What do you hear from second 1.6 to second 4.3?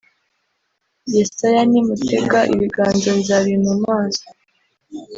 Nimutega ibiganza nzabima amaso